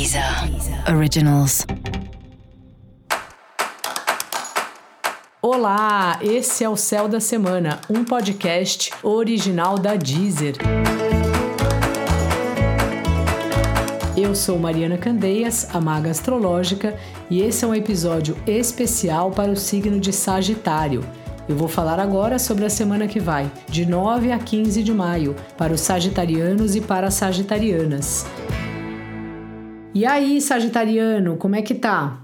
Deezer 0.00 0.24
Originals. 0.96 1.66
Olá, 5.42 6.18
esse 6.22 6.64
é 6.64 6.68
o 6.70 6.74
Céu 6.74 7.06
da 7.06 7.20
Semana, 7.20 7.78
um 7.90 8.02
podcast 8.02 8.92
original 9.02 9.78
da 9.78 9.96
Deezer. 9.96 10.54
Eu 14.16 14.34
sou 14.34 14.58
Mariana 14.58 14.96
Candeias, 14.96 15.68
a 15.70 15.78
maga 15.78 16.10
astrológica, 16.10 16.98
e 17.28 17.42
esse 17.42 17.66
é 17.66 17.68
um 17.68 17.74
episódio 17.74 18.38
especial 18.46 19.30
para 19.30 19.52
o 19.52 19.56
signo 19.56 20.00
de 20.00 20.14
Sagitário. 20.14 21.04
Eu 21.46 21.56
vou 21.56 21.68
falar 21.68 22.00
agora 22.00 22.38
sobre 22.38 22.64
a 22.64 22.70
semana 22.70 23.06
que 23.06 23.20
vai, 23.20 23.52
de 23.68 23.84
9 23.84 24.32
a 24.32 24.38
15 24.38 24.82
de 24.82 24.94
maio, 24.94 25.36
para 25.58 25.74
os 25.74 25.82
sagitarianos 25.82 26.74
e 26.74 26.80
para 26.80 27.08
as 27.08 27.14
sagitarianas. 27.14 28.24
E 29.92 30.06
aí, 30.06 30.40
Sagitariano, 30.40 31.36
como 31.36 31.56
é 31.56 31.62
que 31.62 31.74
tá? 31.74 32.20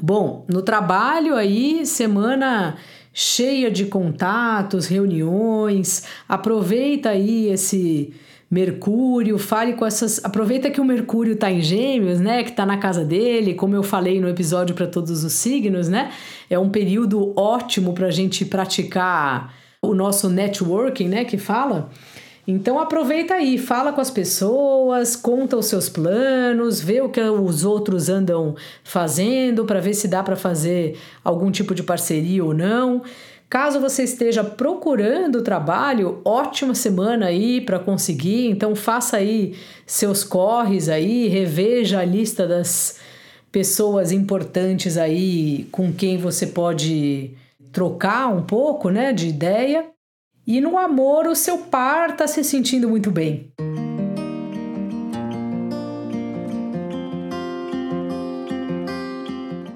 Bom, 0.00 0.44
no 0.48 0.62
trabalho 0.62 1.34
aí, 1.34 1.84
semana 1.84 2.76
cheia 3.12 3.68
de 3.68 3.86
contatos, 3.86 4.86
reuniões. 4.86 6.04
Aproveita 6.28 7.10
aí 7.10 7.50
esse 7.50 8.14
Mercúrio, 8.50 9.38
fale 9.38 9.74
com 9.74 9.84
essas. 9.84 10.24
Aproveita 10.24 10.70
que 10.70 10.80
o 10.80 10.84
Mercúrio 10.84 11.36
tá 11.36 11.50
em 11.50 11.60
Gêmeos, 11.60 12.20
né? 12.20 12.44
Que 12.44 12.52
tá 12.52 12.64
na 12.64 12.78
casa 12.78 13.04
dele, 13.04 13.54
como 13.54 13.74
eu 13.74 13.82
falei 13.82 14.20
no 14.20 14.28
episódio 14.28 14.74
para 14.74 14.86
todos 14.86 15.24
os 15.24 15.32
signos, 15.32 15.88
né? 15.88 16.10
É 16.48 16.58
um 16.58 16.70
período 16.70 17.34
ótimo 17.38 17.92
para 17.92 18.06
a 18.06 18.10
gente 18.10 18.44
praticar 18.44 19.52
o 19.82 19.94
nosso 19.94 20.30
networking, 20.30 21.08
né? 21.08 21.24
Que 21.24 21.36
fala. 21.36 21.90
Então 22.50 22.78
aproveita 22.78 23.34
aí, 23.34 23.58
fala 23.58 23.92
com 23.92 24.00
as 24.00 24.10
pessoas, 24.10 25.14
conta 25.14 25.54
os 25.54 25.66
seus 25.66 25.90
planos, 25.90 26.80
vê 26.80 27.02
o 27.02 27.10
que 27.10 27.20
os 27.20 27.62
outros 27.62 28.08
andam 28.08 28.56
fazendo 28.82 29.66
para 29.66 29.80
ver 29.80 29.92
se 29.92 30.08
dá 30.08 30.22
para 30.22 30.34
fazer 30.34 30.98
algum 31.22 31.50
tipo 31.50 31.74
de 31.74 31.82
parceria 31.82 32.42
ou 32.42 32.54
não. 32.54 33.02
Caso 33.50 33.78
você 33.78 34.02
esteja 34.04 34.42
procurando 34.42 35.42
trabalho, 35.42 36.22
ótima 36.24 36.74
semana 36.74 37.26
aí 37.26 37.60
para 37.60 37.78
conseguir. 37.78 38.48
Então 38.48 38.74
faça 38.74 39.18
aí 39.18 39.54
seus 39.86 40.24
corres 40.24 40.88
aí, 40.88 41.28
reveja 41.28 42.00
a 42.00 42.04
lista 42.04 42.46
das 42.46 42.98
pessoas 43.52 44.10
importantes 44.10 44.96
aí 44.96 45.68
com 45.70 45.92
quem 45.92 46.16
você 46.16 46.46
pode 46.46 47.30
trocar 47.70 48.28
um 48.34 48.40
pouco, 48.40 48.88
né, 48.88 49.12
de 49.12 49.28
ideia. 49.28 49.97
E 50.50 50.62
no 50.62 50.78
amor, 50.78 51.26
o 51.26 51.34
seu 51.34 51.58
par 51.58 52.08
está 52.08 52.26
se 52.26 52.42
sentindo 52.42 52.88
muito 52.88 53.10
bem. 53.10 53.52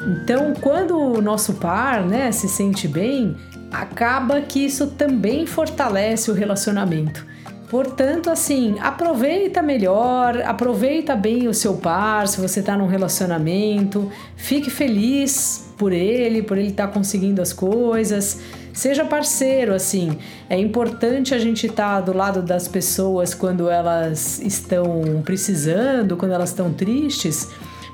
Então, 0.00 0.54
quando 0.62 0.98
o 0.98 1.20
nosso 1.20 1.52
par 1.56 2.06
né, 2.06 2.32
se 2.32 2.48
sente 2.48 2.88
bem, 2.88 3.36
acaba 3.70 4.40
que 4.40 4.64
isso 4.64 4.86
também 4.86 5.44
fortalece 5.44 6.30
o 6.30 6.34
relacionamento. 6.34 7.26
Portanto, 7.74 8.30
assim, 8.30 8.76
aproveita 8.78 9.60
melhor, 9.60 10.40
aproveita 10.42 11.16
bem 11.16 11.48
o 11.48 11.52
seu 11.52 11.74
par, 11.74 12.28
se 12.28 12.40
você 12.40 12.60
está 12.60 12.76
num 12.76 12.86
relacionamento, 12.86 14.12
fique 14.36 14.70
feliz 14.70 15.72
por 15.76 15.92
ele, 15.92 16.40
por 16.40 16.56
ele 16.56 16.68
estar 16.68 16.86
tá 16.86 16.92
conseguindo 16.92 17.42
as 17.42 17.52
coisas. 17.52 18.38
Seja 18.72 19.04
parceiro, 19.04 19.74
assim. 19.74 20.16
É 20.48 20.56
importante 20.56 21.34
a 21.34 21.38
gente 21.40 21.66
estar 21.66 21.96
tá 21.96 22.00
do 22.00 22.16
lado 22.16 22.42
das 22.42 22.68
pessoas 22.68 23.34
quando 23.34 23.68
elas 23.68 24.40
estão 24.40 25.20
precisando, 25.24 26.16
quando 26.16 26.30
elas 26.30 26.50
estão 26.50 26.72
tristes. 26.72 27.48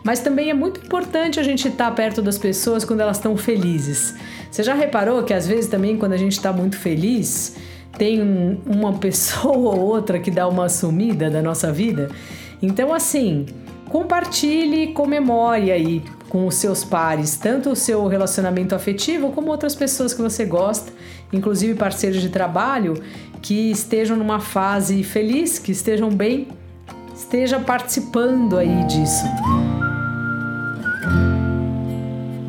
Mas 0.05 0.21
também 0.21 0.51
é 0.51 0.55
muito 0.55 0.79
importante 0.85 1.41
a 1.41 1.43
gente 1.43 1.69
estar 1.69 1.89
tá 1.89 1.91
perto 1.91 2.21
das 2.21 2.37
pessoas 2.37 2.85
quando 2.85 3.01
elas 3.01 3.17
estão 3.17 3.35
felizes. 3.35 4.15
Você 4.51 4.63
já 4.63 4.75
reparou 4.75 5.23
que 5.23 5.33
às 5.33 5.47
vezes 5.47 5.71
também 5.71 5.97
quando 5.97 6.13
a 6.13 6.19
gente 6.19 6.33
está 6.33 6.53
muito 6.53 6.77
feliz, 6.77 7.57
tem 7.97 8.23
um, 8.23 8.59
uma 8.67 8.93
pessoa 8.95 9.75
ou 9.75 9.81
outra 9.81 10.19
que 10.19 10.31
dá 10.31 10.47
uma 10.49 10.69
sumida 10.69 11.31
da 11.31 11.43
nossa 11.43 11.73
vida? 11.73 12.11
Então, 12.63 12.93
assim, 12.93 13.47
compartilhe, 13.89 14.93
comemore 14.93 15.71
aí 15.71 16.03
com 16.29 16.47
os 16.47 16.55
seus 16.55 16.85
pares, 16.85 17.37
tanto 17.37 17.71
o 17.71 17.77
seu 17.77 18.07
relacionamento 18.07 18.75
afetivo 18.75 19.33
como 19.33 19.51
outras 19.51 19.75
pessoas 19.75 20.15
que 20.15 20.23
você 20.23 20.45
gosta, 20.45 20.93
inclusive 21.33 21.75
parceiros 21.75 22.23
de 22.23 22.29
trabalho 22.29 23.03
que 23.43 23.71
estejam 23.71 24.17
numa 24.17 24.39
fase 24.39 25.03
feliz, 25.03 25.59
que 25.59 25.73
estejam 25.73 26.09
bem, 26.11 26.49
esteja 27.15 27.59
participando 27.59 28.57
aí 28.57 28.85
disso. 28.85 29.25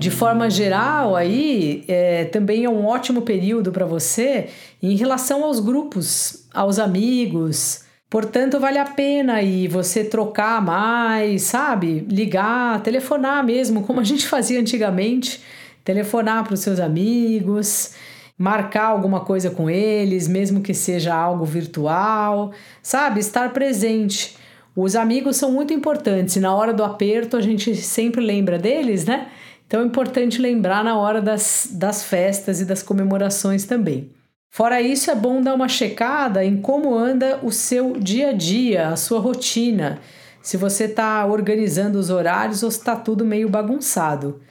De 0.02 0.10
forma 0.10 0.50
geral, 0.50 1.16
aí 1.16 1.84
é, 1.88 2.26
também 2.26 2.66
é 2.66 2.70
um 2.70 2.88
ótimo 2.88 3.22
período 3.22 3.72
para 3.72 3.86
você 3.86 4.48
em 4.82 4.96
relação 4.96 5.44
aos 5.44 5.60
grupos, 5.60 6.48
aos 6.52 6.80
amigos, 6.80 7.84
Portanto, 8.10 8.60
vale 8.60 8.78
a 8.78 8.84
pena 8.84 9.36
aí 9.36 9.70
você 9.70 10.04
trocar 10.04 10.62
mais, 10.62 11.44
sabe? 11.44 12.06
Ligar, 12.10 12.82
telefonar 12.84 13.42
mesmo, 13.42 13.84
como 13.84 14.02
a 14.02 14.04
gente 14.04 14.28
fazia 14.28 14.60
antigamente, 14.60 15.42
telefonar 15.82 16.44
para 16.44 16.56
os 16.56 16.60
seus 16.60 16.78
amigos, 16.78 17.94
marcar 18.38 18.88
alguma 18.88 19.22
coisa 19.22 19.50
com 19.50 19.70
eles, 19.70 20.28
mesmo 20.28 20.60
que 20.60 20.74
seja 20.74 21.16
algo 21.16 21.46
virtual, 21.46 22.52
sabe? 22.84 23.22
Estar 23.22 23.54
presente. 23.54 24.36
Os 24.76 24.98
amigos 24.98 25.38
são 25.38 25.50
muito 25.50 25.74
importantes 25.74 26.36
e 26.36 26.42
na 26.42 26.54
hora 26.54 26.74
do 26.74 26.84
aperto 26.84 27.38
a 27.38 27.42
gente 27.42 27.74
sempre 27.76 28.20
lembra 28.20 28.60
deles, 28.60 29.06
né? 29.06 29.30
Então 29.72 29.84
é 29.84 29.86
importante 29.86 30.42
lembrar 30.42 30.84
na 30.84 30.98
hora 30.98 31.22
das, 31.22 31.70
das 31.72 32.04
festas 32.04 32.60
e 32.60 32.66
das 32.66 32.84
comemorações 32.84 33.64
também. 33.64 34.12
Fora 34.50 34.82
isso, 34.82 35.10
é 35.10 35.16
bom 35.16 35.42
dar 35.42 35.54
uma 35.54 35.70
checada 35.70 36.44
em 36.44 36.58
como 36.58 36.94
anda 36.94 37.40
o 37.42 37.54
seu 37.54 37.94
dia 37.94 38.32
a 38.32 38.34
dia, 38.34 38.90
a 38.90 38.98
sua 38.98 39.22
rotina, 39.22 40.00
se 40.42 40.58
você 40.58 40.84
está 40.84 41.26
organizando 41.26 41.98
os 41.98 42.10
horários 42.10 42.64
ou 42.64 42.70
se 42.70 42.80
está 42.80 42.98
tudo 42.98 43.24
meio 43.24 43.48
bagunçado. 43.48 44.42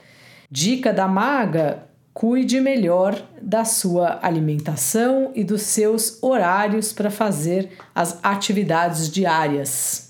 Dica 0.50 0.91
da 0.91 1.06
maga: 1.06 1.82
cuide 2.14 2.58
melhor 2.58 3.22
da 3.42 3.66
sua 3.66 4.20
alimentação 4.22 5.32
e 5.34 5.44
dos 5.44 5.60
seus 5.60 6.22
horários 6.22 6.94
para 6.94 7.10
fazer 7.10 7.69
as 7.94 8.19
atividades 8.22 9.10
diárias. 9.10 10.09